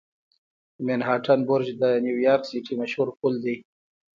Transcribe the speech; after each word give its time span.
منهاټن 0.85 1.39
برج 1.49 1.67
د 1.81 1.83
نیویارک 2.05 2.43
سیټي 2.49 2.73
مشهور 2.81 3.07
پل 3.19 3.33
دی. 3.45 3.55